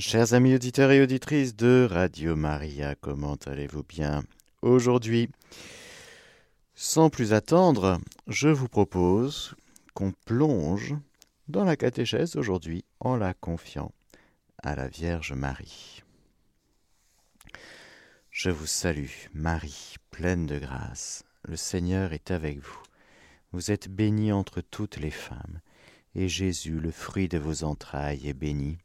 [0.00, 4.22] Chers amis auditeurs et auditrices de Radio Maria, comment allez-vous bien
[4.62, 5.28] aujourd'hui?
[6.74, 9.54] Sans plus attendre, je vous propose
[9.92, 10.94] qu'on plonge
[11.48, 13.92] dans la catéchèse aujourd'hui en la confiant
[14.62, 16.02] à la Vierge Marie.
[18.30, 21.24] Je vous salue, Marie, pleine de grâce.
[21.44, 22.82] Le Seigneur est avec vous.
[23.52, 25.60] Vous êtes bénie entre toutes les femmes,
[26.14, 28.78] et Jésus, le fruit de vos entrailles, est béni.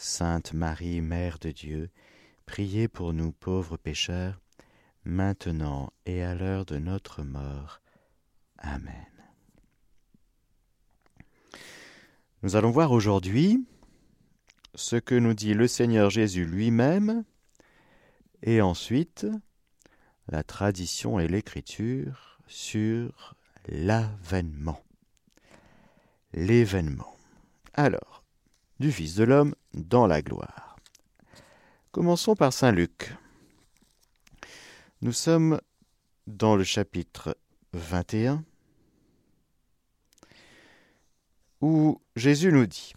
[0.00, 1.90] Sainte Marie, Mère de Dieu,
[2.46, 4.40] priez pour nous pauvres pécheurs,
[5.04, 7.80] maintenant et à l'heure de notre mort.
[8.58, 9.08] Amen.
[12.44, 13.66] Nous allons voir aujourd'hui
[14.76, 17.24] ce que nous dit le Seigneur Jésus lui-même,
[18.44, 19.26] et ensuite
[20.28, 23.34] la tradition et l'écriture sur
[23.66, 24.80] l'avènement.
[26.32, 27.16] L'événement.
[27.74, 28.17] Alors,
[28.80, 30.76] du Fils de l'homme dans la gloire.
[31.90, 33.12] Commençons par Saint Luc.
[35.02, 35.60] Nous sommes
[36.26, 37.36] dans le chapitre
[37.72, 38.44] 21
[41.60, 42.94] où Jésus nous dit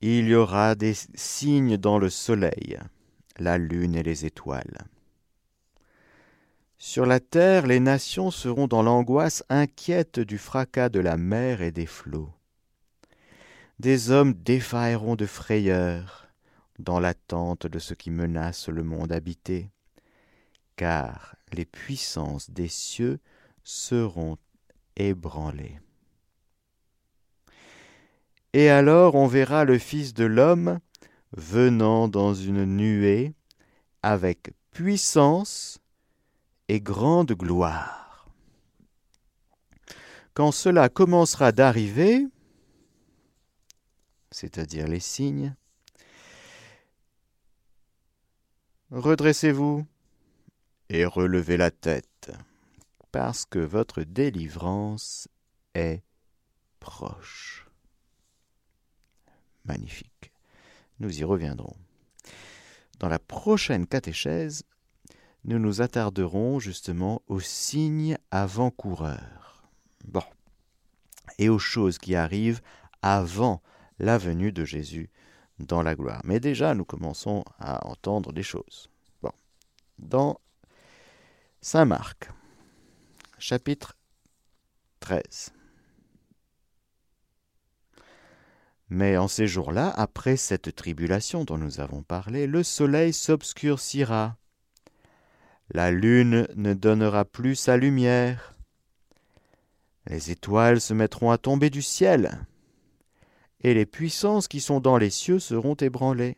[0.00, 2.78] Il y aura des signes dans le soleil,
[3.38, 4.86] la lune et les étoiles.
[6.78, 11.72] Sur la terre, les nations seront dans l'angoisse inquiète du fracas de la mer et
[11.72, 12.33] des flots
[13.78, 16.28] des hommes défailleront de frayeur
[16.78, 19.70] dans l'attente de ce qui menace le monde habité,
[20.76, 23.18] car les puissances des cieux
[23.62, 24.36] seront
[24.96, 25.78] ébranlées.
[28.52, 30.78] Et alors on verra le Fils de l'homme
[31.36, 33.34] venant dans une nuée
[34.02, 35.80] avec puissance
[36.68, 38.28] et grande gloire.
[40.34, 42.26] Quand cela commencera d'arriver,
[44.34, 45.54] c'est-à-dire les signes.
[48.90, 49.86] Redressez-vous
[50.88, 52.32] et relevez la tête,
[53.12, 55.28] parce que votre délivrance
[55.74, 56.02] est
[56.80, 57.68] proche.
[59.64, 60.32] Magnifique.
[60.98, 61.76] Nous y reviendrons.
[62.98, 64.64] Dans la prochaine catéchèse,
[65.44, 69.64] nous nous attarderons justement aux signes avant-coureurs.
[70.04, 70.24] Bon.
[71.38, 72.60] Et aux choses qui arrivent
[73.00, 73.62] avant
[73.98, 75.10] la venue de Jésus
[75.58, 76.20] dans la gloire.
[76.24, 78.88] Mais déjà, nous commençons à entendre des choses.
[79.98, 80.40] Dans
[81.60, 82.30] Saint Marc,
[83.38, 83.96] chapitre
[85.00, 85.52] 13.
[88.90, 94.36] Mais en ces jours-là, après cette tribulation dont nous avons parlé, le soleil s'obscurcira,
[95.70, 98.54] la lune ne donnera plus sa lumière,
[100.06, 102.46] les étoiles se mettront à tomber du ciel,
[103.64, 106.36] et les puissances qui sont dans les cieux seront ébranlées.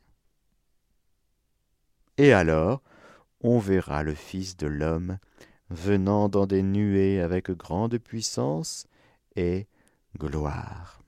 [2.17, 2.83] Et alors
[3.43, 5.19] on verra le Fils de l'homme
[5.69, 8.87] venant dans des nuées avec grande puissance
[9.35, 9.67] et
[10.17, 11.03] gloire.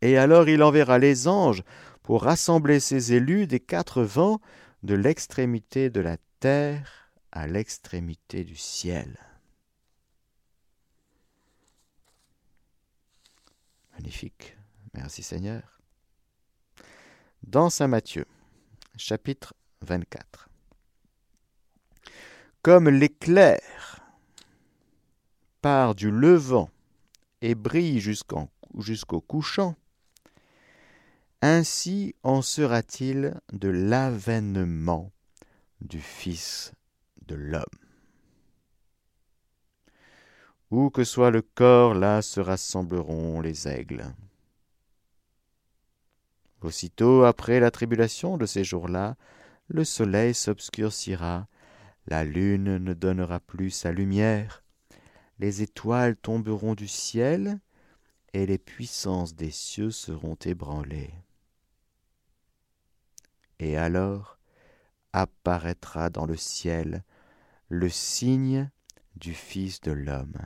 [0.00, 1.62] Et alors il enverra les anges
[2.02, 4.40] pour rassembler ses élus des quatre vents
[4.82, 9.18] de l'extrémité de la terre à l'extrémité du ciel.
[13.94, 14.56] Magnifique.
[14.94, 15.80] Merci Seigneur.
[17.42, 18.26] Dans Saint Matthieu,
[18.96, 20.48] chapitre 24.
[22.62, 23.60] Comme l'éclair
[25.60, 26.70] part du levant
[27.40, 29.76] et brille jusqu'au couchant,
[31.42, 35.12] ainsi en sera-t-il de l'avènement
[35.80, 36.72] du Fils
[37.26, 37.83] de l'homme.
[40.70, 44.14] Où que soit le corps, là se rassembleront les aigles.
[46.62, 49.16] Aussitôt après la tribulation de ces jours-là,
[49.68, 51.46] le soleil s'obscurcira,
[52.06, 54.62] la lune ne donnera plus sa lumière,
[55.38, 57.60] les étoiles tomberont du ciel,
[58.32, 61.14] et les puissances des cieux seront ébranlées.
[63.60, 64.38] Et alors
[65.12, 67.04] apparaîtra dans le ciel
[67.68, 68.70] le signe
[69.14, 70.36] du Fils de l'homme.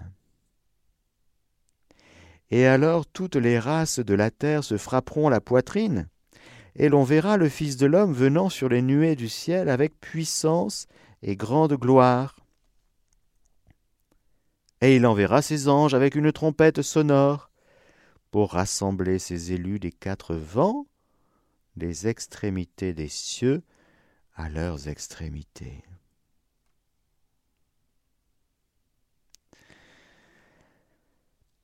[2.51, 6.09] Et alors toutes les races de la terre se frapperont la poitrine,
[6.75, 10.87] et l'on verra le Fils de l'homme venant sur les nuées du ciel avec puissance
[11.23, 12.37] et grande gloire.
[14.81, 17.51] Et il enverra ses anges avec une trompette sonore,
[18.31, 20.87] pour rassembler ses élus des quatre vents,
[21.77, 23.63] des extrémités des cieux
[24.35, 25.83] à leurs extrémités.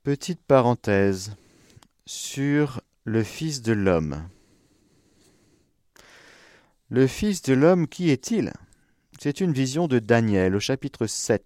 [0.04, 1.34] Petite parenthèse
[2.04, 4.28] sur le Fils de l'homme.
[6.90, 8.52] Le Fils de l'homme, qui est-il?
[9.18, 11.42] C'est une vision de Daniel au chapitre 7.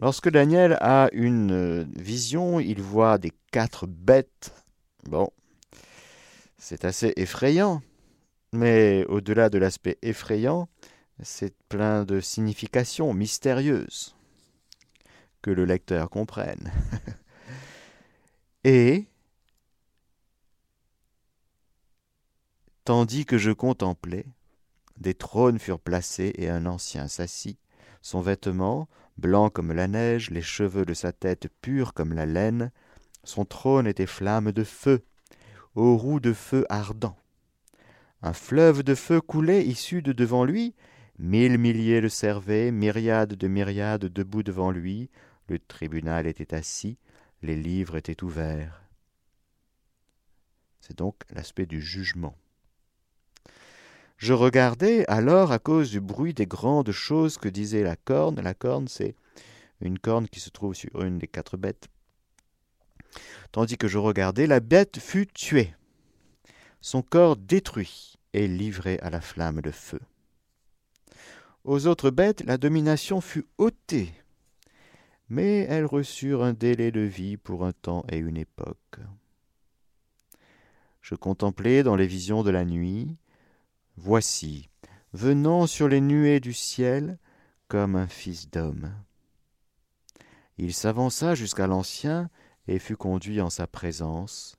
[0.00, 4.52] Lorsque Daniel a une vision, il voit des quatre bêtes.
[5.04, 5.30] Bon,
[6.58, 7.82] c'est assez effrayant,
[8.52, 10.68] mais au-delà de l'aspect effrayant,
[11.22, 14.16] c'est plein de significations mystérieuses
[15.42, 16.72] que le lecteur comprenne.
[18.64, 19.06] Et
[22.84, 24.26] Tandis que je contemplais,
[24.98, 27.58] des trônes furent placés et un ancien s'assit.
[28.02, 32.72] Son vêtement, blanc comme la neige, les cheveux de sa tête purs comme la laine,
[33.22, 35.04] son trône était flamme de feu,
[35.74, 37.16] aux roues de feu ardent.
[38.22, 40.74] Un fleuve de feu coulait issu de devant lui,
[41.18, 45.10] mille milliers le servaient, myriades de myriades debout devant lui,
[45.50, 46.96] le tribunal était assis,
[47.42, 48.84] les livres étaient ouverts.
[50.80, 52.36] C'est donc l'aspect du jugement.
[54.16, 58.40] Je regardais alors à cause du bruit des grandes choses que disait la corne.
[58.40, 59.16] La corne, c'est
[59.80, 61.88] une corne qui se trouve sur une des quatre bêtes.
[63.50, 65.74] Tandis que je regardais, la bête fut tuée,
[66.80, 70.00] son corps détruit et livré à la flamme de feu.
[71.64, 74.12] Aux autres bêtes, la domination fut ôtée,
[75.30, 78.98] mais elles reçurent un délai de vie pour un temps et une époque.
[81.00, 83.16] Je contemplais dans les visions de la nuit,
[83.96, 84.68] Voici,
[85.12, 87.18] venant sur les nuées du ciel
[87.68, 88.92] comme un fils d'homme.
[90.58, 92.30] Il s'avança jusqu'à l'ancien
[92.66, 94.56] et fut conduit en sa présence.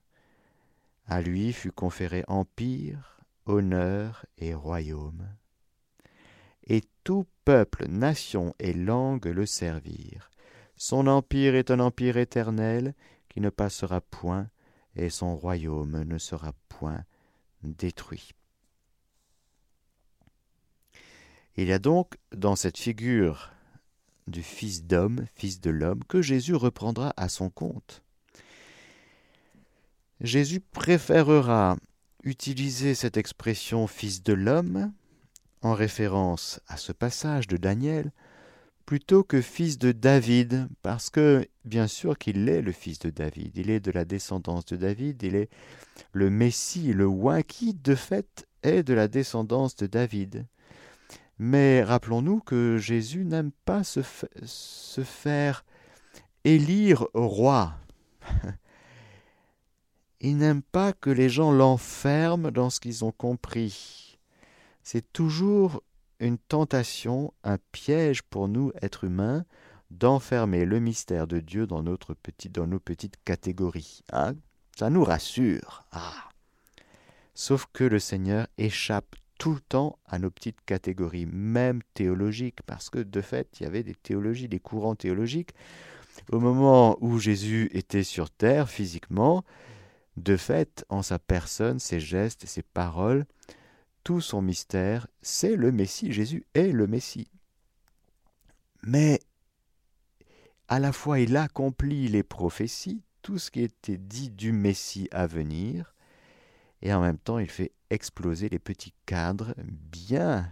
[1.06, 5.27] À lui fut conféré empire, honneur et royaume.
[6.65, 10.30] Et tout peuple, nation et langue le servirent.
[10.83, 12.95] Son empire est un empire éternel
[13.29, 14.49] qui ne passera point,
[14.95, 17.03] et son royaume ne sera point
[17.61, 18.31] détruit.
[21.55, 23.51] Il y a donc dans cette figure
[24.25, 28.01] du Fils d'homme, Fils de l'homme, que Jésus reprendra à son compte.
[30.19, 31.77] Jésus préférera
[32.23, 34.91] utiliser cette expression Fils de l'homme
[35.61, 38.11] en référence à ce passage de Daniel
[38.85, 43.55] plutôt que fils de David, parce que bien sûr qu'il est le fils de David,
[43.55, 45.49] il est de la descendance de David, il est
[46.13, 50.45] le Messie, le oint qui de fait est de la descendance de David.
[51.39, 54.01] Mais rappelons-nous que Jésus n'aime pas se,
[55.03, 55.65] faire
[56.43, 57.73] élire roi.
[60.19, 64.19] Il n'aime pas que les gens l'enferment dans ce qu'ils ont compris.
[64.83, 65.81] C'est toujours
[66.21, 69.44] une tentation, un piège pour nous, êtres humains,
[69.89, 72.15] d'enfermer le mystère de Dieu dans, notre
[72.51, 74.03] dans nos petites catégories.
[74.13, 74.35] Hein
[74.77, 75.83] Ça nous rassure.
[75.91, 76.29] Ah.
[77.33, 82.91] Sauf que le Seigneur échappe tout le temps à nos petites catégories, même théologiques, parce
[82.91, 85.56] que de fait, il y avait des théologies, des courants théologiques.
[86.31, 89.44] Au moment où Jésus était sur terre physiquement,
[90.17, 93.25] de fait, en sa personne, ses gestes, ses paroles,
[94.03, 96.12] tout son mystère, c'est le Messie.
[96.12, 97.31] Jésus est le Messie.
[98.83, 99.19] Mais
[100.68, 105.27] à la fois, il accomplit les prophéties, tout ce qui était dit du Messie à
[105.27, 105.94] venir,
[106.81, 110.51] et en même temps il fait exploser les petits cadres bien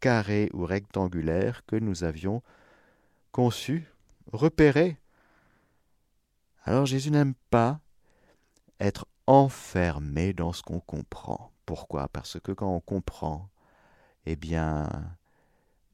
[0.00, 2.42] carrés ou rectangulaires que nous avions
[3.32, 3.92] conçus,
[4.32, 4.96] repérés.
[6.64, 7.80] Alors Jésus n'aime pas
[8.80, 11.50] être enfermé dans ce qu'on comprend.
[11.66, 12.08] Pourquoi?
[12.08, 13.50] Parce que quand on comprend,
[14.24, 14.88] eh bien,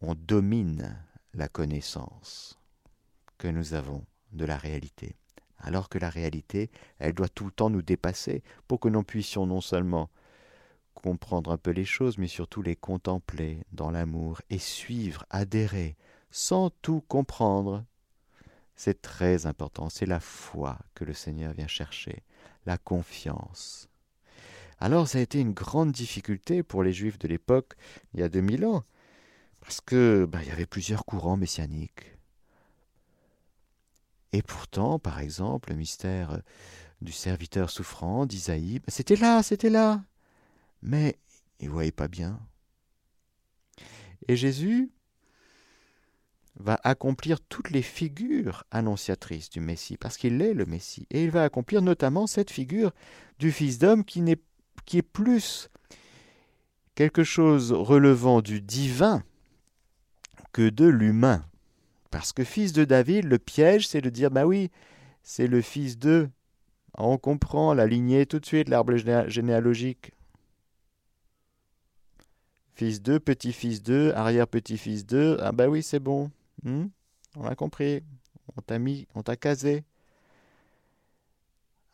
[0.01, 0.97] on domine
[1.35, 2.59] la connaissance
[3.39, 5.17] que nous avons de la réalité
[5.63, 9.47] alors que la réalité, elle doit tout le temps nous dépasser pour que nous puissions
[9.47, 10.11] non seulement
[10.95, 15.97] comprendre un peu les choses, mais surtout les contempler dans l'amour et suivre, adhérer,
[16.31, 17.85] sans tout comprendre.
[18.77, 22.23] C'est très important, c'est la foi que le Seigneur vient chercher,
[22.67, 23.89] la confiance.
[24.83, 27.75] Alors ça a été une grande difficulté pour les Juifs de l'époque,
[28.15, 28.83] il y a 2000 ans,
[29.61, 32.17] parce que bah, y avait plusieurs courants messianiques.
[34.33, 36.43] Et pourtant, par exemple, le mystère
[37.01, 40.03] du serviteur souffrant d'Isaïe, ben, c'était là, c'était là.
[40.83, 41.17] Mais
[41.61, 42.41] il ne voyait pas bien.
[44.27, 44.91] Et Jésus
[46.57, 51.07] va accomplir toutes les figures annonciatrices du Messie, parce qu'il est le Messie.
[51.13, 52.91] Et il va accomplir notamment cette figure
[53.39, 54.23] du Fils d'homme qui,
[54.85, 55.69] qui est plus
[56.95, 59.23] quelque chose relevant du divin
[60.53, 61.45] que de l'humain.
[62.11, 64.71] Parce que fils de David, le piège, c'est de dire, bah oui,
[65.23, 66.29] c'est le fils de.
[66.99, 68.97] On comprend la lignée tout de suite, l'arbre
[69.29, 70.13] généalogique.
[72.75, 75.39] Fils 2, petit-fils 2, arrière-petit-fils 2.
[75.41, 76.31] Ah bah oui, c'est bon.
[76.63, 76.87] Hmm?
[77.37, 78.03] on a compris.
[78.57, 79.85] On t'a mis, on t'a casé.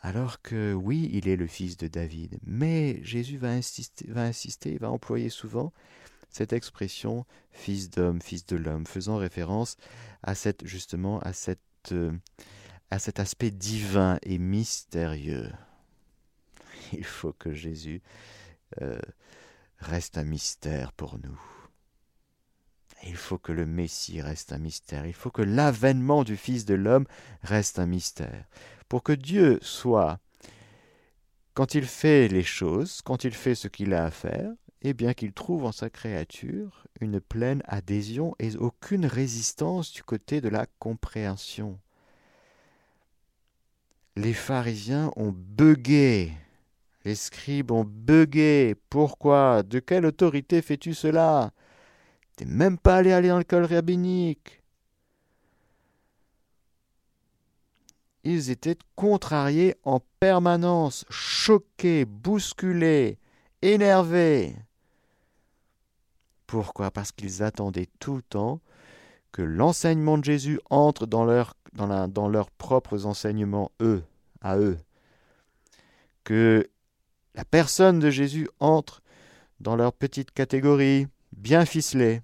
[0.00, 4.30] Alors que oui, il est le fils de David, mais Jésus va insister, va
[4.78, 5.72] va employer souvent
[6.30, 9.76] cette expression fils d'homme, fils de l'homme, faisant référence
[10.22, 11.60] à cette justement à cette
[11.92, 12.12] euh,
[12.90, 15.50] à cet aspect divin et mystérieux.
[16.92, 18.00] Il faut que Jésus
[18.80, 19.00] euh,
[19.78, 21.40] reste un mystère pour nous.
[23.04, 25.06] Il faut que le Messie reste un mystère.
[25.06, 27.06] Il faut que l'avènement du Fils de l'homme
[27.42, 28.44] reste un mystère.
[28.88, 30.18] Pour que Dieu soit,
[31.54, 34.50] quand il fait les choses, quand il fait ce qu'il a à faire,
[34.82, 40.40] eh bien qu'il trouve en sa créature une pleine adhésion et aucune résistance du côté
[40.40, 41.78] de la compréhension.
[44.16, 46.32] Les pharisiens ont bugué,
[47.04, 48.74] les scribes ont bugué.
[48.90, 49.62] Pourquoi?
[49.62, 51.52] De quelle autorité fais-tu cela?
[52.36, 54.57] T'es même pas allé aller dans l'école rabbinique.
[58.24, 63.18] Ils étaient contrariés en permanence, choqués, bousculés,
[63.62, 64.56] énervés.
[66.46, 66.90] Pourquoi?
[66.90, 68.60] Parce qu'ils attendaient tout le temps
[69.32, 71.54] que l'enseignement de Jésus entre dans, leur,
[72.30, 74.02] leurs propres enseignements, eux,
[74.40, 74.78] à eux.
[76.24, 76.68] Que
[77.34, 79.02] la personne de Jésus entre
[79.60, 82.22] dans leur petite catégorie, bien ficelée.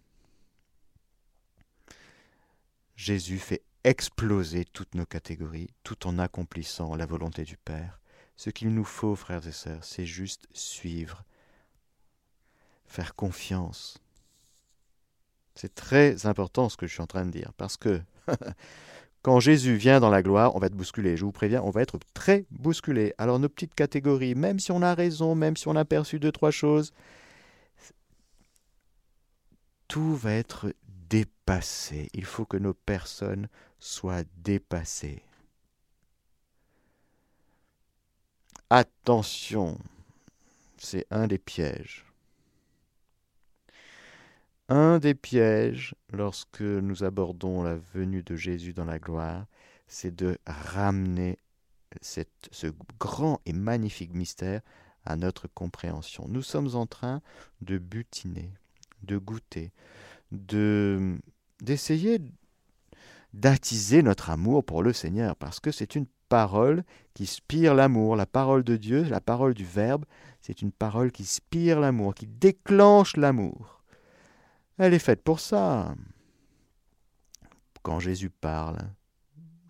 [2.97, 8.01] Jésus fait exploser toutes nos catégories tout en accomplissant la volonté du Père.
[8.37, 11.23] Ce qu'il nous faut, frères et sœurs, c'est juste suivre,
[12.87, 13.99] faire confiance,
[15.55, 18.01] c'est très important ce que je suis en train de dire, parce que
[19.23, 21.17] quand Jésus vient dans la gloire, on va être bousculé.
[21.17, 23.15] Je vous préviens, on va être très bousculé.
[23.19, 26.33] Alors nos petites catégories, même si on a raison, même si on a perçu deux,
[26.33, 26.93] trois choses,
[29.87, 30.75] tout va être
[32.13, 33.49] Il faut que nos personnes
[33.79, 35.23] soient dépassées.
[38.71, 39.79] Attention,
[40.79, 42.07] c'est un des pièges.
[44.71, 49.47] Un des pièges lorsque nous abordons la venue de Jésus dans la gloire,
[49.87, 51.39] c'est de ramener
[52.01, 52.67] ce
[52.99, 54.63] grand et magnifique mystère
[55.05, 56.27] à notre compréhension.
[56.29, 57.21] Nous sommes en train
[57.61, 58.51] de butiner,
[59.03, 59.73] de goûter,
[60.33, 61.19] de
[61.63, 62.21] d'essayer
[63.33, 66.85] d'attiser notre amour pour le Seigneur, parce que c'est une parole
[67.15, 68.17] qui spire l'amour.
[68.17, 70.05] La parole de Dieu, la parole du Verbe,
[70.41, 73.83] c'est une parole qui spire l'amour, qui déclenche l'amour.
[74.79, 75.95] Elle est faite pour ça.
[77.83, 78.79] Quand Jésus parle,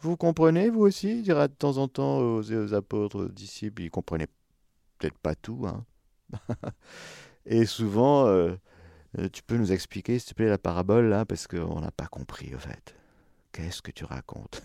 [0.00, 4.28] vous comprenez, vous aussi dira de temps en temps aux, apôtres, aux disciples, ils comprenaient
[4.98, 5.66] peut-être pas tout.
[5.66, 5.84] Hein
[7.46, 8.54] Et souvent, euh,
[9.18, 12.06] euh, tu peux nous expliquer, s'il te plaît, la parabole, là, parce qu'on n'a pas
[12.06, 12.94] compris, au fait.
[13.52, 14.62] Qu'est-ce que tu racontes?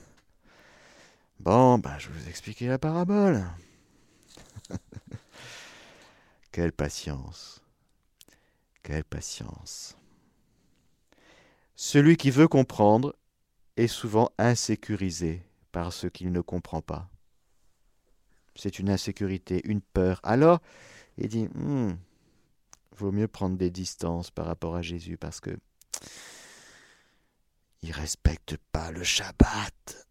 [1.40, 3.46] Bon, ben, je vais vous expliquer la parabole.
[6.52, 7.62] Quelle patience.
[8.82, 9.96] Quelle patience.
[11.76, 13.16] Celui qui veut comprendre
[13.78, 17.10] est souvent insécurisé par ce qu'il ne comprend pas.
[18.56, 20.20] C'est une insécurité, une peur.
[20.24, 20.60] Alors,
[21.18, 21.94] il dit, hmm,
[23.00, 25.58] vaut mieux prendre des distances par rapport à Jésus parce que
[27.82, 30.08] il respecte pas le Shabbat.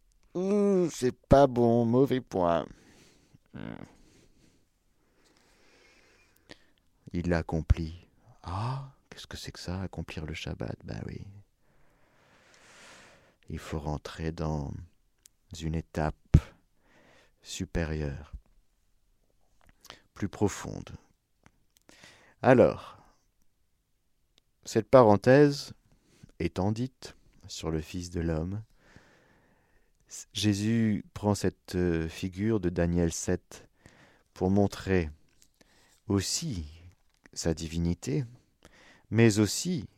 [0.90, 2.66] C'est pas bon, mauvais point.
[7.12, 8.06] Il l'accomplit.
[8.42, 10.78] Ah, qu'est-ce que c'est que ça, accomplir le Shabbat?
[10.84, 11.20] Ben oui,
[13.50, 14.72] il faut rentrer dans
[15.60, 16.36] une étape
[17.42, 18.32] supérieure,
[20.14, 20.90] plus profonde.
[22.40, 22.96] Alors,
[24.64, 25.72] cette parenthèse
[26.38, 27.16] étant dite
[27.48, 28.62] sur le Fils de l'homme,
[30.32, 33.66] Jésus prend cette euh, figure de Daniel 7
[34.34, 35.10] pour montrer
[36.06, 36.64] aussi
[37.32, 38.24] sa divinité,
[39.10, 39.88] mais aussi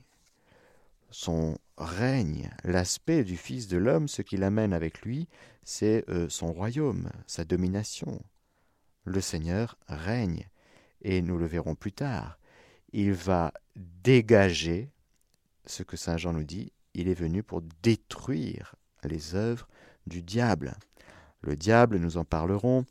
[1.10, 5.28] son règne, l'aspect du Fils de l'homme, ce qu'il amène avec lui,
[5.62, 8.18] c'est euh, son royaume, sa domination.
[9.04, 10.48] Le Seigneur règne,
[11.02, 12.38] et nous le verrons plus tard.
[12.92, 14.90] Il va dégager
[15.66, 19.68] ce que Saint Jean nous dit, il est venu pour détruire les œuvres
[20.06, 20.74] du diable.
[21.42, 22.84] Le diable, nous en parlerons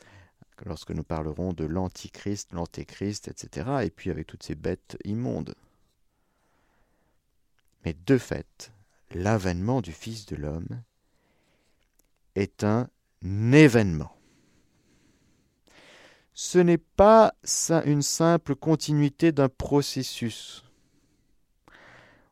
[0.65, 5.55] lorsque nous parlerons de l'antichrist, l'antéchrist, etc., et puis avec toutes ces bêtes immondes.
[7.85, 8.71] Mais de fait,
[9.11, 10.81] l'avènement du Fils de l'homme
[12.35, 12.89] est un
[13.23, 14.18] événement.
[16.41, 17.33] Ce n'est pas
[17.85, 20.63] une simple continuité d'un processus.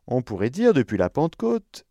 [0.06, 1.84] On pourrait dire, depuis la Pentecôte,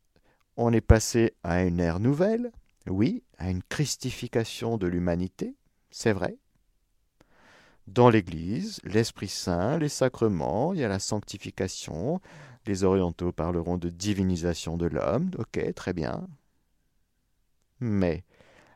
[0.56, 2.52] on est passé à une ère nouvelle,
[2.88, 5.54] oui, à une christification de l'humanité,
[5.92, 6.40] c'est vrai.
[7.86, 12.20] Dans l'Église, l'Esprit Saint, les sacrements, il y a la sanctification,
[12.66, 16.28] les orientaux parleront de divinisation de l'homme, ok, très bien.
[17.80, 18.24] Mais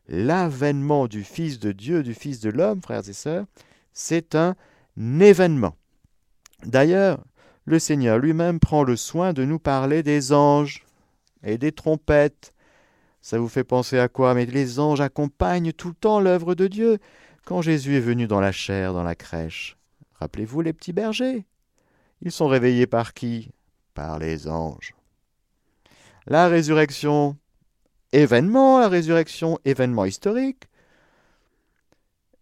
[0.08, 3.46] l'avènement du Fils de Dieu, du Fils de l'homme, frères et sœurs,
[3.94, 4.56] c'est un
[4.98, 5.76] événement.
[6.66, 7.24] D'ailleurs,
[7.66, 10.86] le Seigneur lui-même prend le soin de nous parler des anges
[11.44, 12.54] et des trompettes.
[13.22, 14.34] Ça vous fait penser à quoi?
[14.34, 16.98] Mais les anges accompagnent tout le temps l'œuvre de Dieu.
[17.46, 19.78] Quand Jésus est venu dans la chair, dans la crèche,
[20.16, 21.46] rappelez-vous les petits bergers?
[22.22, 23.52] Ils sont réveillés par qui?
[23.94, 24.94] Par les anges.
[26.28, 27.36] La résurrection,
[28.12, 30.68] événement, la résurrection, événement historique.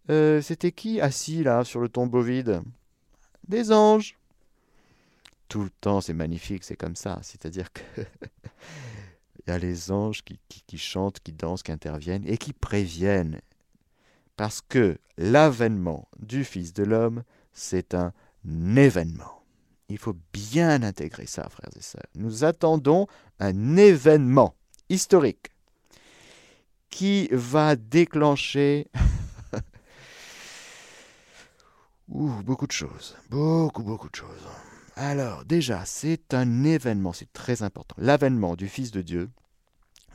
[0.10, 2.62] Euh, c'était qui assis là sur le tombeau vide?
[3.48, 4.18] Des anges.
[5.48, 7.20] Tout le temps, c'est magnifique, c'est comme ça.
[7.22, 12.38] C'est-à-dire que il y a les anges qui, qui chantent, qui dansent, qui interviennent et
[12.38, 13.42] qui préviennent.
[14.36, 18.14] Parce que l'avènement du Fils de l'homme, c'est un
[18.76, 19.44] événement.
[19.90, 22.06] Il faut bien intégrer ça, frères et sœurs.
[22.16, 23.08] Nous attendons
[23.40, 24.56] un événement
[24.88, 25.50] historique
[26.90, 28.88] qui va déclencher
[32.08, 33.18] beaucoup de choses.
[33.30, 34.48] Beaucoup, beaucoup de choses.
[34.96, 37.96] Alors, déjà, c'est un événement, c'est très important.
[37.98, 39.30] L'avènement du Fils de Dieu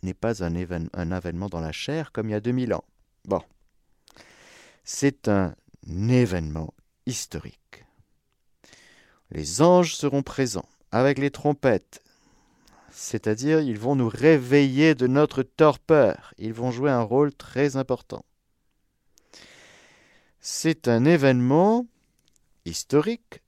[0.03, 0.55] n'est pas un,
[0.93, 2.85] un avènement dans la chair comme il y a 2000 ans.
[3.25, 3.41] Bon.
[4.85, 5.55] C'est un
[5.87, 6.75] événement
[7.07, 7.85] historique.
[9.31, 12.04] Les anges seront présents avec les trompettes,
[12.95, 18.25] c'est-à-dire ils vont nous réveiller de notre torpeur, ils vont jouer un rôle très important.
[20.41, 21.87] C'est un événement
[22.65, 23.43] historique,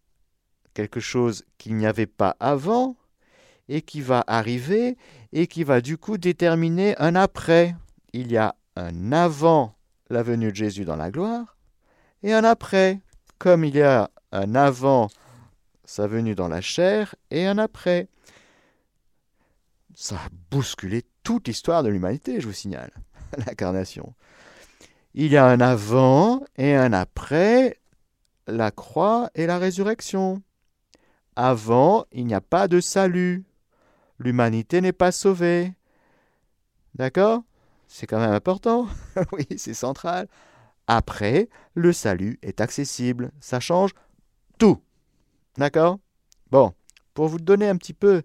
[0.74, 2.96] quelque chose qu'il n'y avait pas avant,
[3.68, 4.96] et qui va arriver,
[5.32, 7.76] et qui va du coup déterminer un après.
[8.12, 9.76] Il y a un avant
[10.10, 11.56] la venue de Jésus dans la gloire,
[12.24, 13.00] et un après,
[13.38, 15.08] comme il y a un avant
[15.84, 18.08] sa venue dans la chair, et un après
[19.96, 22.92] ça a bousculé toute l'histoire de l'humanité, je vous signale,
[23.46, 24.14] l'incarnation.
[25.14, 27.80] Il y a un avant et un après
[28.46, 30.42] la croix et la résurrection.
[31.34, 33.46] Avant, il n'y a pas de salut.
[34.18, 35.72] L'humanité n'est pas sauvée.
[36.94, 37.42] D'accord?
[37.88, 38.86] C'est quand même important.
[39.32, 40.28] oui, c'est central.
[40.86, 43.32] Après, le salut est accessible.
[43.40, 43.92] Ça change
[44.58, 44.82] tout.
[45.56, 45.98] D'accord?
[46.50, 46.74] Bon,
[47.14, 48.22] pour vous donner un petit peu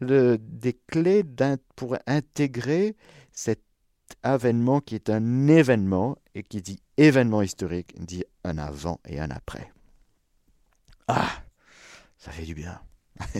[0.00, 1.24] des clés
[1.76, 2.96] pour intégrer
[3.32, 3.62] cet
[4.22, 9.30] avènement qui est un événement et qui dit événement historique, dit un avant et un
[9.30, 9.72] après.
[11.06, 11.42] Ah,
[12.18, 12.80] ça fait du bien.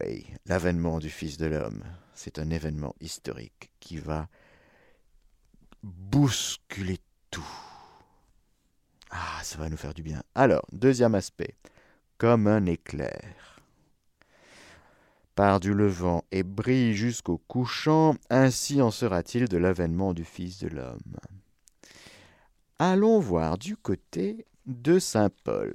[0.00, 1.82] oui, l'avènement du Fils de l'homme,
[2.14, 4.28] c'est un événement historique qui va
[5.82, 6.98] bousculer
[7.30, 7.48] tout.
[9.10, 10.22] Ah, ça va nous faire du bien.
[10.34, 11.56] Alors, deuxième aspect,
[12.18, 13.59] comme un éclair
[15.60, 21.16] du levant et brille jusqu'au couchant, ainsi en sera-t-il de l'avènement du Fils de l'homme.
[22.78, 25.74] Allons voir du côté de Saint Paul,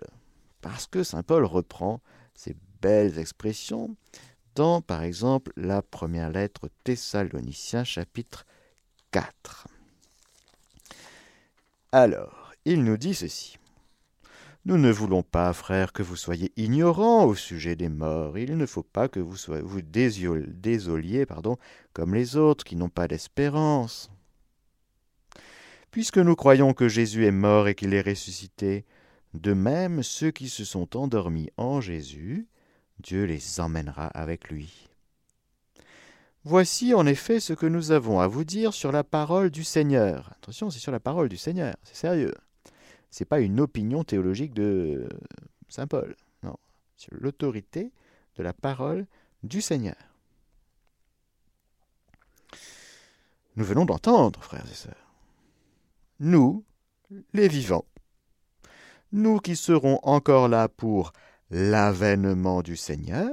[0.61, 1.99] parce que Saint Paul reprend
[2.35, 3.95] ces belles expressions
[4.53, 8.45] dans, par exemple, la première lettre Thessaloniciens chapitre
[9.09, 9.67] 4.
[11.91, 13.57] Alors, il nous dit ceci.
[14.67, 18.35] Nous ne voulons pas, frères, que vous soyez ignorants au sujet des morts.
[18.39, 21.57] Il ne faut pas que vous soyez vous désoliez pardon,
[21.93, 24.09] comme les autres qui n'ont pas d'espérance.
[25.91, 28.85] Puisque nous croyons que Jésus est mort et qu'il est ressuscité,
[29.35, 32.47] de même ceux qui se sont endormis en Jésus,
[32.99, 34.89] Dieu les emmènera avec lui.
[36.43, 40.31] Voici en effet ce que nous avons à vous dire sur la parole du Seigneur.
[40.37, 42.33] Attention, c'est sur la parole du Seigneur, c'est sérieux
[43.19, 45.07] n'est pas une opinion théologique de
[45.69, 46.15] Saint Paul.
[46.43, 46.57] Non,
[46.97, 47.91] c'est l'autorité
[48.37, 49.05] de la parole
[49.43, 49.95] du Seigneur.
[53.55, 55.13] Nous venons d'entendre, frères et sœurs.
[56.19, 56.65] Nous,
[57.33, 57.85] les vivants,
[59.11, 61.13] nous qui serons encore là pour
[61.49, 63.31] l'avènement du Seigneur,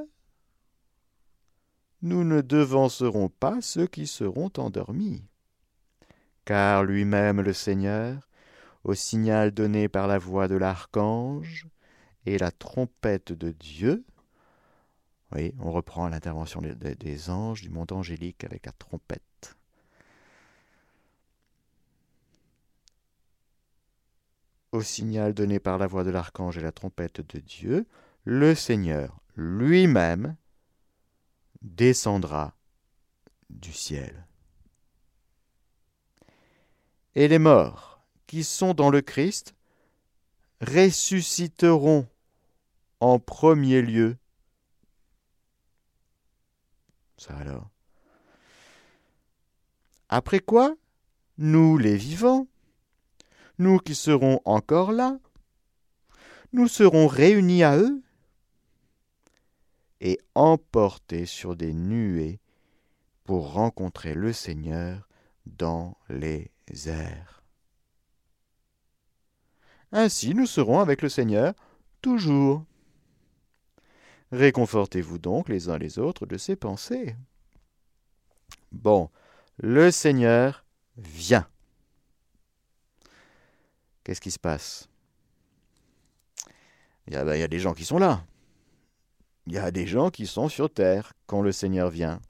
[2.02, 5.24] nous ne devancerons pas ceux qui seront endormis.
[6.44, 8.28] Car lui-même le Seigneur
[8.84, 11.66] au signal donné par la voix de l'archange
[12.26, 14.04] et la trompette de Dieu.
[15.34, 19.56] Oui, on reprend l'intervention des, anges du monde angélique avec la trompette.
[24.72, 27.86] au signal donné par la voix de l'archange et la trompette de Dieu,
[28.24, 30.34] le Seigneur lui-même
[31.60, 32.54] descendra
[33.50, 34.26] du ciel.
[37.14, 37.91] Et les morts
[38.32, 39.54] qui sont dans le Christ
[40.62, 42.06] ressusciteront
[42.98, 44.16] en premier lieu.
[47.18, 47.68] Ça alors.
[50.08, 50.74] Après quoi,
[51.36, 52.46] nous les vivants,
[53.58, 55.18] nous qui serons encore là,
[56.54, 58.02] nous serons réunis à eux
[60.00, 62.40] et emportés sur des nuées
[63.24, 65.06] pour rencontrer le Seigneur
[65.44, 66.50] dans les
[66.86, 67.41] airs.
[69.92, 71.54] Ainsi nous serons avec le Seigneur
[72.00, 72.64] toujours.
[74.32, 77.14] Réconfortez-vous donc les uns les autres de ces pensées.
[78.72, 79.10] Bon,
[79.58, 80.64] le Seigneur
[80.96, 81.46] vient.
[84.02, 84.88] Qu'est-ce qui se passe?
[87.06, 88.24] Il y, a, ben, il y a des gens qui sont là.
[89.46, 92.20] Il y a des gens qui sont sur terre quand le Seigneur vient.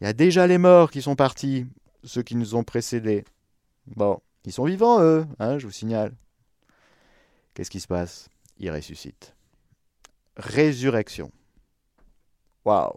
[0.00, 1.66] Il y a déjà les morts qui sont partis,
[2.04, 3.24] ceux qui nous ont précédés.
[3.86, 6.14] Bon, ils sont vivants, eux, hein, je vous signale.
[7.58, 8.28] Qu'est-ce qui se passe?
[8.58, 9.34] Ils ressuscitent.
[10.36, 11.32] Résurrection.
[12.64, 12.96] Waouh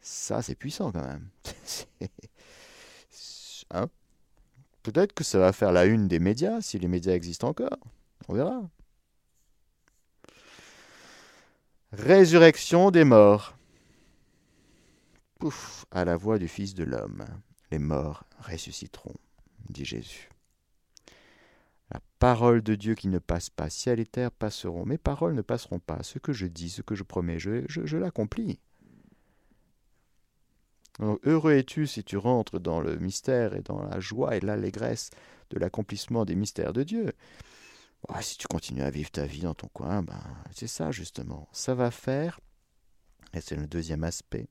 [0.00, 1.28] Ça, c'est puissant quand même.
[3.70, 3.88] hein?
[4.82, 7.78] Peut-être que ça va faire la une des médias, si les médias existent encore.
[8.26, 8.68] On verra.
[11.92, 13.56] Résurrection des morts.
[15.38, 17.24] Pouf, à la voix du Fils de l'homme,
[17.70, 19.14] les morts ressusciteront,
[19.68, 20.30] dit Jésus.
[21.90, 25.42] La parole de Dieu qui ne passe pas, ciel et terre passeront, mes paroles ne
[25.42, 26.02] passeront pas.
[26.02, 28.60] Ce que je dis, ce que je promets, je, l'accomplis.
[31.00, 35.10] heureux es-tu si tu rentres dans le mystère et dans la joie et l'allégresse
[35.50, 37.12] de l'accomplissement des mystères de Dieu.
[38.20, 40.22] si tu continues à vivre ta vie dans ton coin, ben,
[40.52, 41.48] c'est ça justement.
[41.52, 42.40] Ça va faire,
[43.32, 44.48] et c'est le deuxième aspect,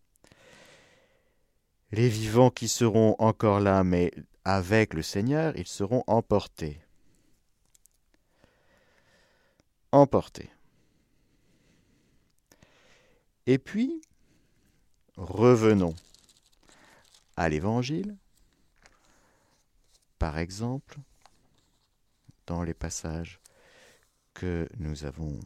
[1.92, 4.12] les vivants qui seront encore là, mais
[4.44, 6.82] avec le Seigneur, ils seront emportés
[13.46, 14.02] Et puis,
[15.16, 15.96] revenons
[17.36, 18.16] à l'Évangile,
[20.20, 20.98] par exemple,
[22.46, 23.40] dans les passages
[24.34, 25.40] que nous avons.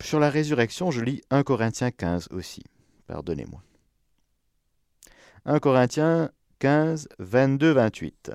[0.00, 2.62] Sur la résurrection, je lis 1 Corinthiens 15 aussi,
[3.06, 3.62] pardonnez-moi.
[5.44, 8.30] 1 Corinthiens 15, 22, 28.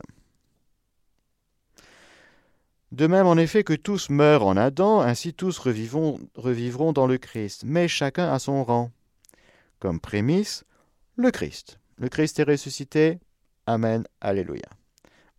[2.91, 7.63] De même en effet que tous meurent en Adam, ainsi tous revivront dans le Christ,
[7.65, 8.91] mais chacun à son rang.
[9.79, 10.65] Comme prémisse,
[11.15, 11.79] le Christ.
[11.97, 13.19] Le Christ est ressuscité.
[13.67, 14.05] Amen.
[14.21, 14.69] Alléluia.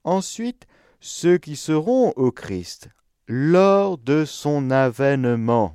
[0.05, 0.67] Ensuite,
[1.01, 2.89] ceux qui seront au Christ
[3.27, 5.75] lors de son avènement.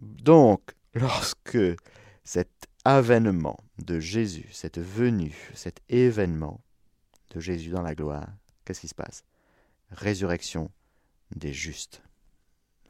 [0.00, 0.62] Donc,
[0.94, 1.58] lorsque
[2.22, 2.50] cet
[2.84, 6.60] avènement de Jésus, cette venue, cet événement
[7.30, 8.28] de Jésus dans la gloire,
[8.64, 9.24] qu'est-ce qui se passe?
[9.90, 10.70] Résurrection
[11.34, 12.02] des justes,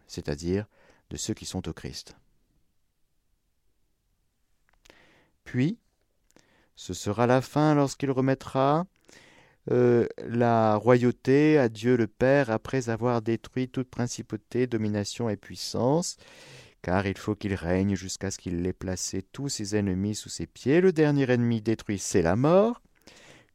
[0.06, 0.66] c'est-à-dire
[1.10, 2.16] de ceux qui sont au Christ.
[5.44, 5.78] Puis,
[6.76, 8.86] ce sera la fin lorsqu'il remettra
[9.70, 16.16] euh, la royauté à Dieu le Père après avoir détruit toute principauté, domination et puissance,
[16.82, 20.46] car il faut qu'il règne jusqu'à ce qu'il ait placé tous ses ennemis sous ses
[20.46, 20.80] pieds.
[20.80, 22.80] Le dernier ennemi détruit, c'est la mort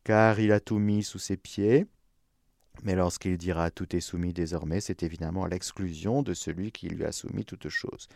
[0.06, 1.86] car il a tout mis sous ses pieds.
[2.84, 7.12] Mais lorsqu'il dira tout est soumis désormais, c'est évidemment l'exclusion de celui qui lui a
[7.12, 8.08] soumis toutes choses.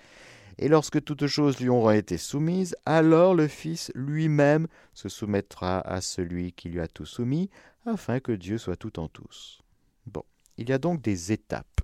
[0.58, 6.02] Et lorsque toutes choses lui auront été soumises, alors le Fils lui-même se soumettra à
[6.02, 7.49] celui qui lui a tout soumis,
[7.86, 9.62] afin que Dieu soit tout en tous.
[10.06, 10.23] Bon,
[10.58, 11.82] il y a donc des étapes.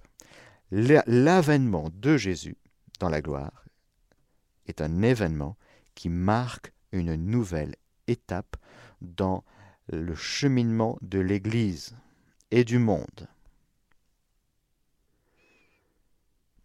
[0.71, 2.57] L'avènement de Jésus
[2.99, 3.63] dans la gloire
[4.67, 5.57] est un événement
[5.95, 7.75] qui marque une nouvelle
[8.07, 8.57] étape
[9.01, 9.43] dans
[9.89, 11.95] le cheminement de l'Église
[12.51, 13.27] et du monde.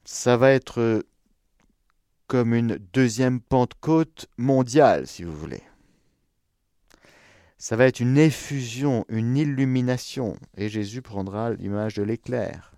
[0.05, 1.05] Ça va être
[2.27, 5.63] comme une deuxième Pentecôte mondiale, si vous voulez.
[7.59, 12.73] Ça va être une effusion, une illumination, et Jésus prendra l'image de l'éclair.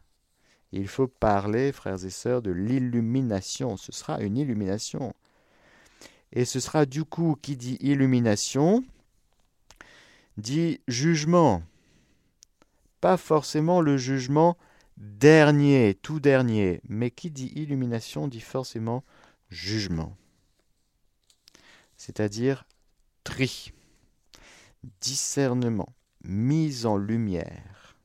[0.72, 3.76] Il faut parler, frères et sœurs, de l'illumination.
[3.76, 5.14] Ce sera une illumination.
[6.32, 8.82] Et ce sera du coup, qui dit illumination,
[10.36, 11.62] dit jugement.
[13.00, 14.56] Pas forcément le jugement
[14.96, 19.04] dernier, tout dernier, mais qui dit illumination dit forcément
[19.50, 20.16] jugement.
[21.96, 22.64] C'est-à-dire
[23.24, 23.72] tri,
[25.00, 25.92] discernement,
[26.24, 27.96] mis en lumière.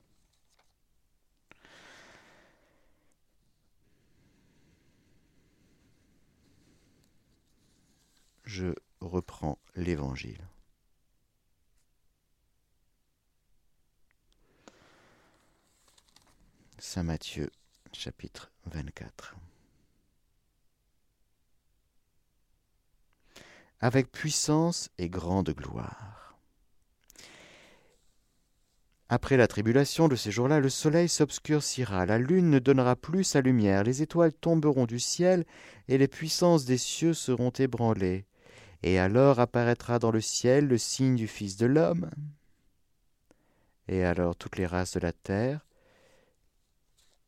[8.44, 10.48] Je reprends l'Évangile.
[16.80, 17.50] Saint Matthieu
[17.92, 19.36] chapitre 24.
[23.80, 26.38] Avec puissance et grande gloire.
[29.10, 33.42] Après la tribulation de ces jours-là, le soleil s'obscurcira, la lune ne donnera plus sa
[33.42, 35.46] lumière, les étoiles tomberont du ciel,
[35.88, 38.28] et les puissances des cieux seront ébranlées.
[38.84, 42.12] Et alors apparaîtra dans le ciel le signe du Fils de l'homme.
[43.88, 45.67] Et alors toutes les races de la terre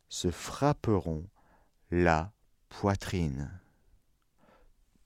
[0.10, 1.26] se frapperont
[1.92, 2.34] la
[2.68, 3.52] poitrine.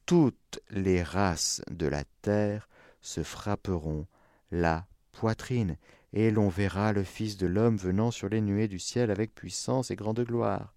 [0.05, 2.69] Toutes les races de la terre
[3.01, 4.07] se frapperont
[4.51, 5.77] la poitrine,
[6.13, 9.91] et l'on verra le Fils de l'homme venant sur les nuées du ciel avec puissance
[9.91, 10.73] et grande gloire.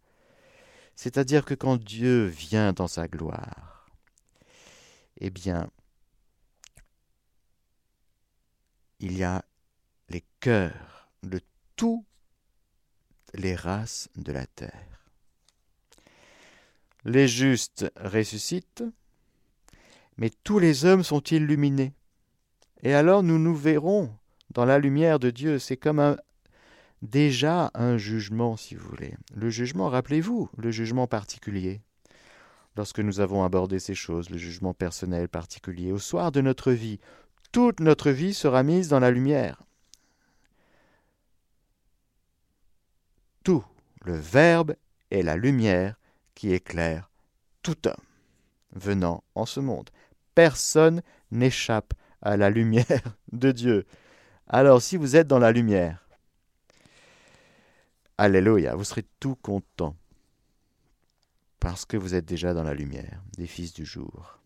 [0.94, 3.86] C'est-à-dire que quand Dieu vient dans sa gloire,
[5.18, 5.70] eh bien,
[9.00, 9.44] il y a
[10.08, 11.40] les cœurs de
[11.76, 12.04] tous
[13.37, 15.11] les races de la terre.
[17.05, 18.85] Les justes ressuscitent,
[20.16, 21.92] mais tous les hommes sont illuminés.
[22.83, 24.11] Et alors nous nous verrons
[24.51, 25.59] dans la lumière de Dieu.
[25.59, 26.16] C'est comme
[27.03, 29.14] déjà un jugement, si vous voulez.
[29.35, 31.81] Le jugement, rappelez-vous, le jugement particulier.
[32.77, 37.01] Lorsque nous avons abordé ces choses, le jugement personnel particulier, au soir de notre vie,
[37.53, 39.62] toute notre vie sera mise dans la lumière.
[43.46, 43.64] Tout.
[44.04, 44.74] Le Verbe
[45.12, 45.94] est la lumière
[46.35, 47.12] qui éclaire
[47.62, 47.94] tout homme
[48.72, 49.88] venant en ce monde.
[50.35, 53.87] Personne n'échappe à la lumière de Dieu.
[54.48, 56.09] Alors si vous êtes dans la lumière,
[58.18, 59.94] Alléluia, vous serez tout content
[61.61, 64.40] parce que vous êtes déjà dans la lumière des fils du jour.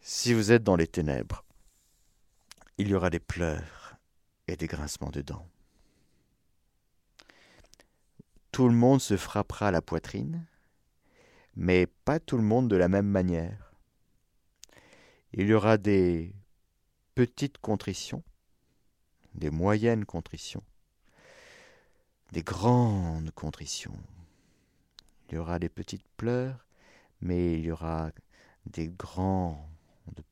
[0.00, 1.44] Si vous êtes dans les ténèbres,
[2.78, 3.83] il y aura des pleurs
[4.48, 5.48] et des grincements de dents.
[8.52, 10.46] Tout le monde se frappera la poitrine,
[11.56, 13.72] mais pas tout le monde de la même manière.
[15.32, 16.32] Il y aura des
[17.14, 18.22] petites contritions,
[19.34, 20.62] des moyennes contritions,
[22.32, 23.98] des grandes contritions.
[25.28, 26.64] Il y aura des petites pleurs,
[27.20, 28.10] mais il y aura
[28.66, 29.58] des grandes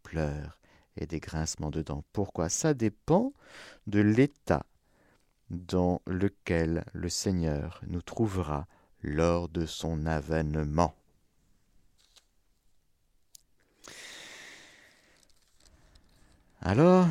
[0.03, 0.62] pleurs
[0.97, 2.05] et des grincements de dents.
[2.13, 2.49] Pourquoi?
[2.49, 3.33] Ça dépend
[3.87, 4.67] de l'état
[5.51, 8.67] dans lequel le Seigneur nous trouvera
[9.03, 10.95] lors de son avènement.
[16.61, 17.09] Alors,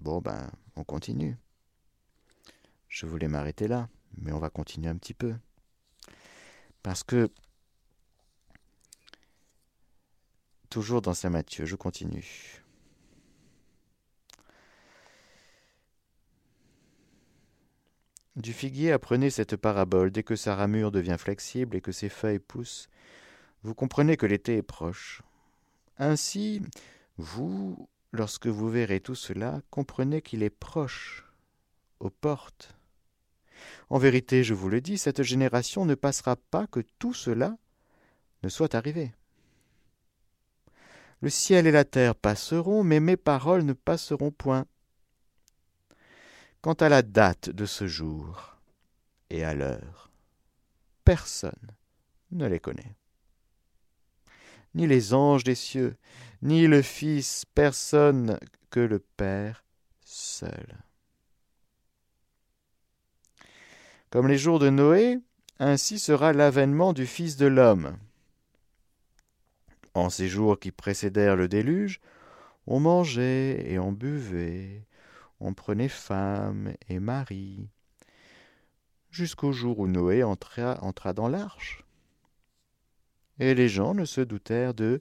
[0.00, 1.36] bon ben, on continue.
[2.88, 5.34] Je voulais m'arrêter là, mais on va continuer un petit peu.
[6.82, 7.30] Parce que
[10.74, 12.60] Toujours dans Saint Matthieu, je continue.
[18.34, 22.40] Du figuier apprenez cette parabole, dès que sa ramure devient flexible et que ses feuilles
[22.40, 22.88] poussent,
[23.62, 25.22] vous comprenez que l'été est proche.
[25.96, 26.60] Ainsi,
[27.18, 31.24] vous, lorsque vous verrez tout cela, comprenez qu'il est proche,
[32.00, 32.74] aux portes.
[33.90, 37.56] En vérité, je vous le dis, cette génération ne passera pas que tout cela
[38.42, 39.12] ne soit arrivé.
[41.20, 44.66] Le ciel et la terre passeront, mais mes paroles ne passeront point.
[46.60, 48.56] Quant à la date de ce jour
[49.30, 50.10] et à l'heure,
[51.04, 51.52] personne
[52.30, 52.96] ne les connaît.
[54.74, 55.96] Ni les anges des cieux,
[56.42, 58.38] ni le Fils, personne
[58.70, 59.64] que le Père
[60.04, 60.78] seul.
[64.10, 65.18] Comme les jours de Noé,
[65.58, 67.96] ainsi sera l'avènement du Fils de l'homme.
[69.94, 72.00] En ces jours qui précédèrent le déluge,
[72.66, 74.86] on mangeait et on buvait,
[75.38, 77.68] on prenait femme et mari,
[79.10, 81.84] jusqu'au jour où Noé entra, dans l'arche.
[83.38, 85.00] Et les gens ne se doutèrent de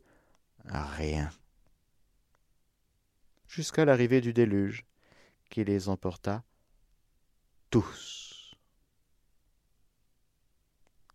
[0.66, 1.32] rien,
[3.48, 4.86] jusqu'à l'arrivée du déluge,
[5.50, 6.44] qui les emporta
[7.70, 8.56] tous.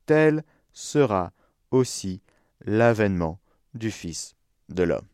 [0.07, 1.33] Tel sera
[1.71, 2.23] aussi
[2.61, 3.41] l'avènement
[3.75, 4.35] du Fils
[4.69, 5.07] de l'homme.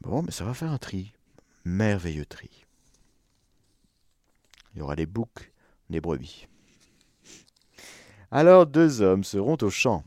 [0.00, 1.12] Bon, mais ça va faire un tri,
[1.64, 2.64] merveilleux tri.
[4.74, 5.52] Il y aura des boucs,
[5.90, 6.46] des brebis.
[8.30, 10.04] Alors deux hommes seront au champ.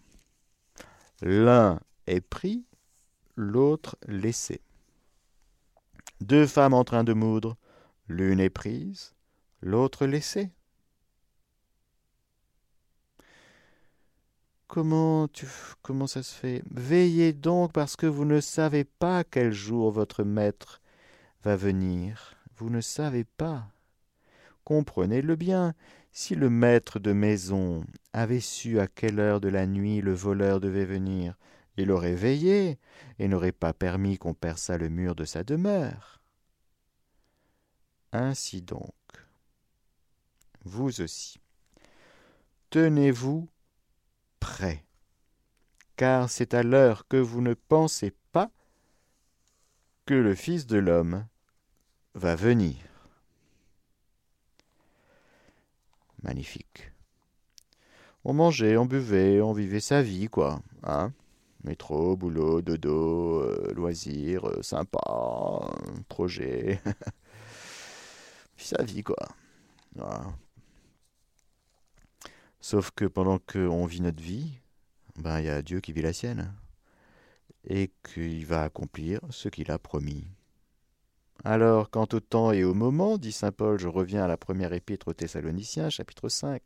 [1.21, 2.65] L'un est pris,
[3.35, 4.61] l'autre laissé.
[6.19, 7.57] Deux femmes en train de moudre,
[8.07, 9.13] l'une est prise,
[9.61, 10.51] l'autre laissée.
[14.71, 15.27] Comment,
[16.07, 16.63] ça se fait?
[16.71, 20.81] Veillez donc parce que vous ne savez pas quel jour votre maître
[21.43, 22.37] va venir.
[22.55, 23.67] Vous ne savez pas.
[24.63, 25.73] Comprenez-le bien.
[26.13, 30.61] Si le maître de maison avait su à quelle heure de la nuit le voleur
[30.61, 31.37] devait venir,
[31.75, 32.79] il aurait veillé
[33.19, 36.21] et n'aurait pas permis qu'on perçât le mur de sa demeure.
[38.13, 38.93] Ainsi donc,
[40.63, 41.41] vous aussi,
[42.69, 43.49] tenez-vous
[44.41, 44.83] prêt,
[45.95, 48.49] car c'est à l'heure que vous ne pensez pas
[50.05, 51.25] que le Fils de l'homme
[52.15, 52.75] va venir.
[56.23, 56.91] Magnifique.
[58.25, 60.61] On mangeait, on buvait, on vivait sa vie, quoi.
[60.83, 61.13] Hein
[61.63, 64.99] Métro, boulot, dodo, euh, loisirs, euh, sympa,
[66.09, 66.81] projet.
[68.57, 69.27] sa vie, quoi.
[72.61, 74.59] Sauf que pendant qu'on vit notre vie,
[75.17, 76.53] ben il y a Dieu qui vit la sienne.
[77.67, 80.25] Et qu'il va accomplir ce qu'il a promis.
[81.43, 84.73] Alors, quant au temps et au moment, dit saint Paul, je reviens à la première
[84.73, 86.61] épître aux Thessaloniciens, chapitre 5.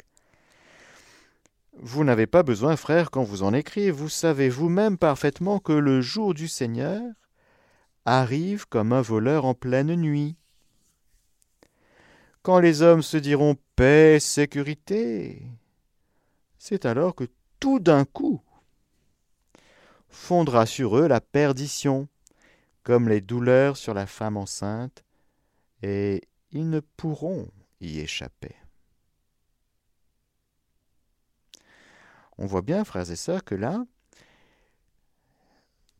[1.79, 6.01] Vous n'avez pas besoin, frère, quand vous en écrivez, vous savez vous-même parfaitement que le
[6.01, 7.01] jour du Seigneur
[8.05, 10.37] arrive comme un voleur en pleine nuit.
[12.41, 15.41] Quand les hommes se diront paix, sécurité,
[16.67, 17.25] c'est alors que
[17.59, 18.41] tout d'un coup
[20.09, 22.07] fondra sur eux la perdition,
[22.81, 25.05] comme les douleurs sur la femme enceinte,
[25.83, 27.51] et ils ne pourront
[27.81, 28.55] y échapper.
[32.39, 33.85] On voit bien, frères et sœurs, que là,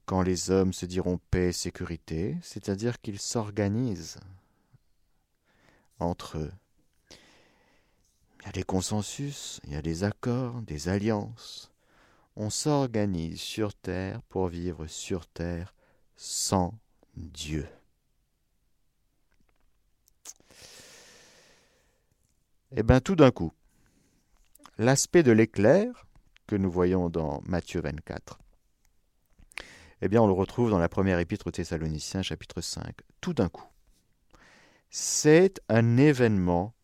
[0.08, 4.19] quand les hommes se diront paix et sécurité, c'est-à-dire qu'ils s'organisent
[5.99, 6.51] entre eux,
[8.45, 11.71] il y a des consensus, il y a des accords, des alliances.
[12.36, 15.73] On s'organise sur terre pour vivre sur terre
[16.15, 16.77] sans
[17.15, 17.67] Dieu.
[22.75, 23.51] Eh bien tout d'un coup,
[24.77, 26.05] l'aspect de l'éclair
[26.45, 28.38] que nous voyons dans Matthieu 24,
[30.01, 32.95] eh bien on le retrouve dans la première épître aux Thessaloniciens chapitre 5.
[33.21, 33.65] Tout d'un coup,
[34.91, 36.74] c'est un événement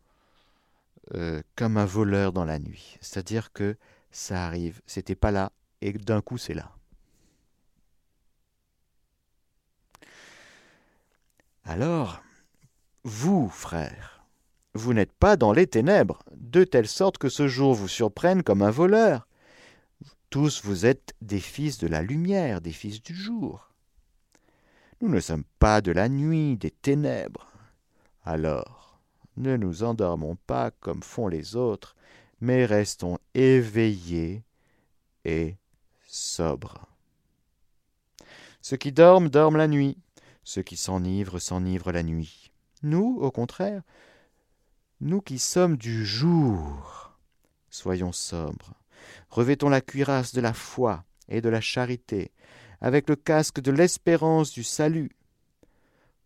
[1.14, 2.96] euh, comme un voleur dans la nuit.
[3.00, 3.76] C'est-à-dire que
[4.10, 6.72] ça arrive, c'était pas là, et d'un coup c'est là.
[11.64, 12.22] Alors,
[13.04, 14.24] vous, frères,
[14.74, 18.62] vous n'êtes pas dans les ténèbres, de telle sorte que ce jour vous surprenne comme
[18.62, 19.26] un voleur.
[20.30, 23.70] Tous vous êtes des fils de la lumière, des fils du jour.
[25.00, 27.50] Nous ne sommes pas de la nuit, des ténèbres.
[28.24, 28.91] Alors,
[29.36, 31.96] ne nous endormons pas comme font les autres,
[32.40, 34.44] mais restons éveillés
[35.24, 35.56] et
[36.06, 36.86] sobres.
[38.60, 39.96] Ceux qui dorment dorment la nuit,
[40.44, 42.50] ceux qui s'enivrent s'enivrent la nuit.
[42.82, 43.82] Nous, au contraire,
[45.00, 47.16] nous qui sommes du jour,
[47.70, 48.74] soyons sobres,
[49.30, 52.32] revêtons la cuirasse de la foi et de la charité,
[52.80, 55.10] avec le casque de l'espérance du salut.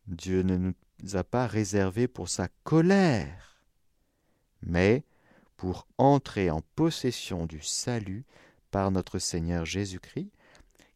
[0.07, 0.75] Dieu ne nous
[1.14, 3.62] a pas réservé pour sa colère,
[4.62, 5.05] mais
[5.57, 8.25] pour entrer en possession du salut
[8.71, 10.31] par notre Seigneur Jésus-Christ,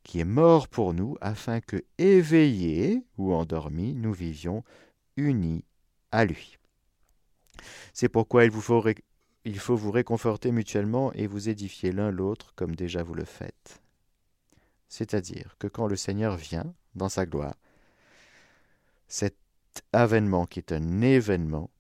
[0.03, 4.65] qui est mort pour nous, afin que, éveillés ou endormis, nous vivions
[5.17, 5.65] unis
[6.11, 6.59] à lui.
[7.93, 8.85] C'est pourquoi il, faut,
[9.45, 13.81] il faut vous réconforter mutuellement et vous édifier l'un l'autre comme déjà vous le faites.
[14.89, 17.55] C'est-à-dire que quand le Seigneur vient dans sa gloire,
[19.07, 19.37] cet
[19.93, 21.71] avènement, qui est un événement,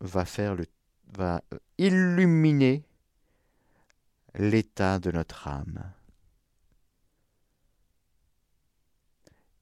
[0.00, 0.66] va faire le
[1.16, 1.42] va
[1.78, 2.84] illuminer
[4.34, 5.92] l'état de notre âme.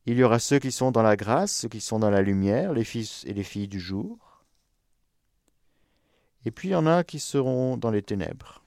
[0.07, 2.73] Il y aura ceux qui sont dans la grâce, ceux qui sont dans la lumière,
[2.73, 4.45] les fils et les filles du jour.
[6.45, 8.63] Et puis il y en a qui seront dans les ténèbres.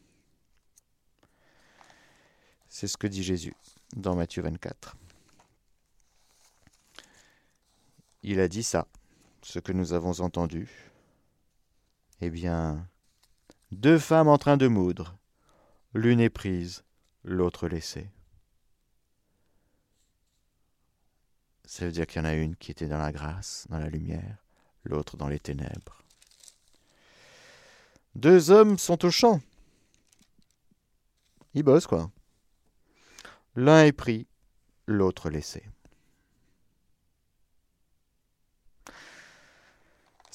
[2.69, 3.55] C'est ce que dit Jésus
[3.95, 4.97] dans Matthieu 24.
[8.23, 8.87] Il a dit ça,
[9.41, 10.91] ce que nous avons entendu.
[12.21, 12.87] Eh bien,
[13.71, 15.17] deux femmes en train de moudre,
[15.93, 16.83] l'une est prise,
[17.23, 18.09] l'autre laissée.
[21.65, 23.89] Ça veut dire qu'il y en a une qui était dans la grâce, dans la
[23.89, 24.37] lumière,
[24.83, 26.01] l'autre dans les ténèbres.
[28.15, 29.41] Deux hommes sont au champ.
[31.53, 32.09] Ils bossent, quoi.
[33.55, 34.27] L'un est pris,
[34.85, 35.63] l'autre laissé.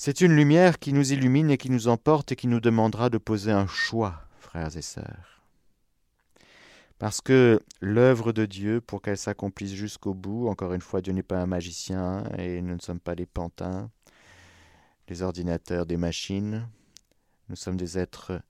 [0.04, 3.18] C'est une lumière qui nous illumine et qui nous emporte et qui nous demandera de
[3.18, 5.44] poser un choix, frères et sœurs.
[6.98, 11.22] Parce que l'œuvre de Dieu, pour qu'elle s'accomplisse jusqu'au bout, encore une fois, Dieu n'est
[11.22, 13.92] pas un magicien et nous ne sommes pas des pantins,
[15.06, 16.66] des ordinateurs, des machines.
[17.48, 18.42] Nous sommes des êtres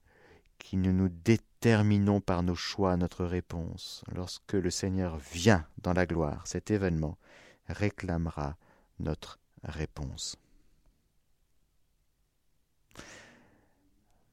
[0.57, 4.03] qui ne nous déterminons par nos choix notre réponse.
[4.11, 7.19] Lorsque le Seigneur vient dans la gloire, cet événement
[7.67, 8.57] réclamera
[8.97, 10.35] notre réponse.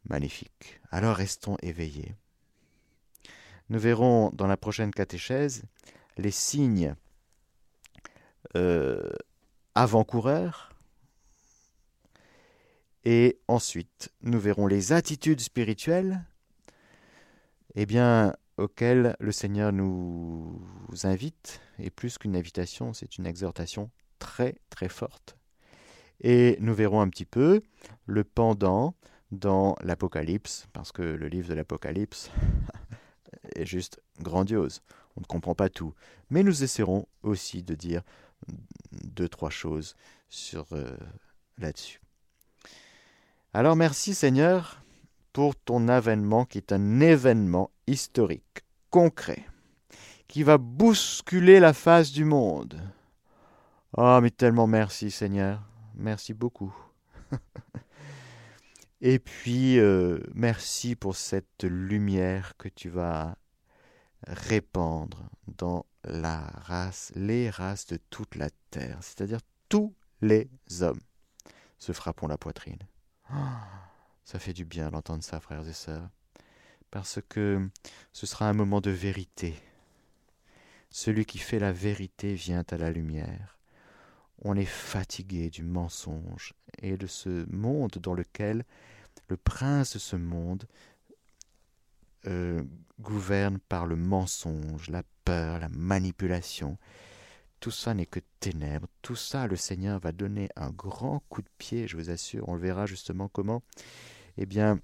[0.08, 0.80] Magnifique.
[0.90, 2.14] Alors restons éveillés.
[3.68, 5.62] Nous verrons dans la prochaine catéchèse
[6.16, 6.94] les signes
[8.56, 9.10] euh,
[9.74, 10.72] avant-coureurs
[13.04, 16.24] et ensuite nous verrons les attitudes spirituelles
[17.74, 20.60] eh bien, auxquelles le Seigneur nous
[21.04, 25.36] invite, et plus qu'une invitation, c'est une exhortation très très forte.
[26.20, 27.62] Et nous verrons un petit peu
[28.06, 28.94] le pendant
[29.30, 32.30] dans l'Apocalypse, parce que le livre de l'Apocalypse
[33.54, 34.82] est juste grandiose.
[35.16, 35.94] On ne comprend pas tout.
[36.30, 38.02] Mais nous essaierons aussi de dire
[38.92, 39.94] deux, trois choses
[40.72, 40.96] euh,
[41.58, 42.00] là-dessus.
[43.52, 44.82] Alors merci Seigneur
[45.32, 49.44] pour ton avènement qui est un événement historique, concret,
[50.28, 52.80] qui va bousculer la face du monde.
[53.96, 55.60] Ah, oh, mais tellement merci Seigneur.
[55.94, 56.74] Merci beaucoup.
[59.00, 63.36] Et puis, euh, merci pour cette lumière que tu vas
[64.26, 71.00] répandre dans la race, les races de toute la terre, c'est-à-dire tous les hommes
[71.78, 72.78] se frapperont la poitrine.
[74.24, 76.10] ça fait du bien d'entendre ça, frères et sœurs,
[76.90, 77.68] parce que
[78.12, 79.56] ce sera un moment de vérité.
[80.90, 83.59] Celui qui fait la vérité vient à la lumière.
[84.42, 88.64] On est fatigué du mensonge et de ce monde dans lequel
[89.28, 90.64] le prince de ce monde
[92.26, 92.62] euh,
[93.00, 96.78] gouverne par le mensonge, la peur, la manipulation.
[97.60, 98.88] Tout ça n'est que ténèbres.
[99.02, 102.48] Tout ça, le Seigneur va donner un grand coup de pied, je vous assure.
[102.48, 103.62] On le verra justement comment.
[104.38, 104.80] Eh bien,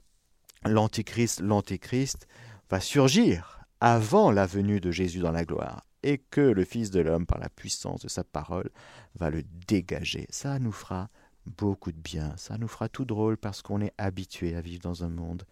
[0.65, 2.27] l'Antichrist, l'Antéchrist
[2.71, 7.01] va surgir avant la venue de Jésus dans la gloire et que le Fils de
[7.01, 8.71] l'homme, par la puissance de sa parole,
[9.17, 10.29] va le dégager.
[10.31, 11.11] Ça nous fera
[11.59, 12.37] beaucoup de bien.
[12.37, 15.43] Ça nous fera tout drôle parce qu'on est habitué à vivre dans un monde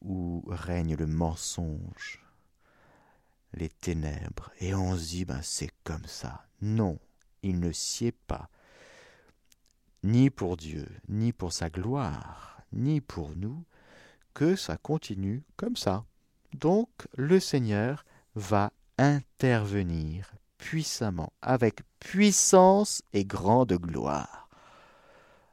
[0.00, 2.24] où règne le mensonge,
[3.52, 4.50] les ténèbres.
[4.60, 6.46] Et on se dit, ben c'est comme ça.
[6.62, 6.98] Non,
[7.42, 8.48] il ne sied pas,
[10.02, 13.62] ni pour Dieu, ni pour sa gloire, ni pour nous,
[14.32, 16.06] que ça continue comme ça.
[16.54, 24.48] Donc le Seigneur va intervenir puissamment, avec puissance et grande gloire.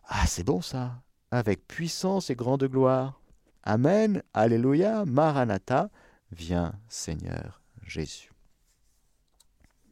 [0.03, 3.21] Ah, c'est bon ça, avec puissance et grande gloire.
[3.63, 5.89] Amen, Alléluia, Maranatha,
[6.31, 8.31] viens Seigneur Jésus.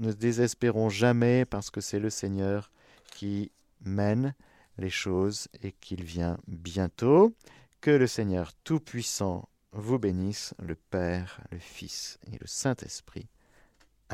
[0.01, 2.71] Ne désespérons jamais parce que c'est le Seigneur
[3.11, 3.51] qui
[3.85, 4.35] mène
[4.77, 7.33] les choses et qu'il vient bientôt.
[7.79, 13.29] Que le Seigneur Tout-Puissant vous bénisse, le Père, le Fils et le Saint-Esprit.